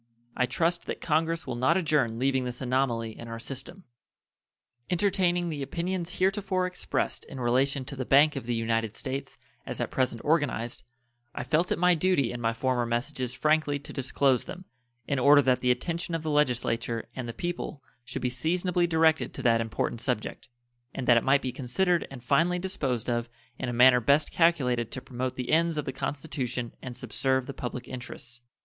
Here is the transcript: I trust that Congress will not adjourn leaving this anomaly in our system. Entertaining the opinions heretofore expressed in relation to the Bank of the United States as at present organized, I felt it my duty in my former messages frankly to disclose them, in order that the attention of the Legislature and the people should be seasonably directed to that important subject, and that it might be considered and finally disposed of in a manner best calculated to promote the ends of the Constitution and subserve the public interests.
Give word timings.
I 0.35 0.47
trust 0.47 0.87
that 0.87 0.99
Congress 0.99 1.45
will 1.45 1.53
not 1.55 1.77
adjourn 1.77 2.17
leaving 2.17 2.43
this 2.43 2.59
anomaly 2.59 3.15
in 3.19 3.27
our 3.27 3.37
system. 3.37 3.83
Entertaining 4.89 5.49
the 5.49 5.61
opinions 5.61 6.15
heretofore 6.17 6.65
expressed 6.65 7.23
in 7.25 7.39
relation 7.39 7.85
to 7.85 7.95
the 7.95 8.03
Bank 8.03 8.35
of 8.35 8.47
the 8.47 8.55
United 8.55 8.95
States 8.95 9.37
as 9.63 9.79
at 9.79 9.91
present 9.91 10.19
organized, 10.25 10.81
I 11.35 11.43
felt 11.43 11.71
it 11.71 11.77
my 11.77 11.93
duty 11.93 12.31
in 12.31 12.41
my 12.41 12.51
former 12.51 12.87
messages 12.87 13.35
frankly 13.35 13.77
to 13.77 13.93
disclose 13.93 14.45
them, 14.45 14.65
in 15.07 15.19
order 15.19 15.43
that 15.43 15.61
the 15.61 15.69
attention 15.69 16.15
of 16.15 16.23
the 16.23 16.31
Legislature 16.31 17.07
and 17.15 17.29
the 17.29 17.31
people 17.31 17.83
should 18.03 18.23
be 18.23 18.31
seasonably 18.31 18.87
directed 18.87 19.35
to 19.35 19.43
that 19.43 19.61
important 19.61 20.01
subject, 20.01 20.49
and 20.95 21.05
that 21.07 21.17
it 21.17 21.23
might 21.23 21.43
be 21.43 21.51
considered 21.51 22.07
and 22.09 22.23
finally 22.23 22.57
disposed 22.57 23.07
of 23.07 23.29
in 23.59 23.69
a 23.69 23.71
manner 23.71 23.99
best 23.99 24.31
calculated 24.31 24.89
to 24.89 24.99
promote 24.99 25.35
the 25.35 25.51
ends 25.51 25.77
of 25.77 25.85
the 25.85 25.93
Constitution 25.93 26.73
and 26.81 26.97
subserve 26.97 27.45
the 27.45 27.53
public 27.53 27.87
interests. 27.87 28.41